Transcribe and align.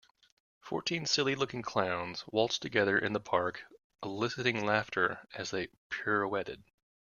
Fourteen 0.61 1.05
silly 1.05 1.35
looking 1.35 1.61
clowns 1.61 2.23
waltzed 2.25 2.63
together 2.63 2.97
in 2.97 3.13
the 3.13 3.19
park 3.19 3.65
eliciting 4.01 4.65
laughter 4.65 5.27
as 5.35 5.51
they 5.51 5.67
pirouetted. 5.91 6.63